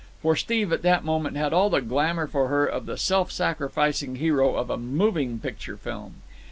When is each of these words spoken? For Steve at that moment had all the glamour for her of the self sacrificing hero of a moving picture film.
For 0.23 0.35
Steve 0.35 0.73
at 0.73 0.81
that 0.81 1.03
moment 1.05 1.37
had 1.37 1.53
all 1.53 1.69
the 1.69 1.79
glamour 1.79 2.25
for 2.25 2.47
her 2.47 2.65
of 2.65 2.87
the 2.87 2.97
self 2.97 3.31
sacrificing 3.31 4.15
hero 4.15 4.55
of 4.55 4.71
a 4.71 4.77
moving 4.79 5.37
picture 5.37 5.77
film. 5.77 6.23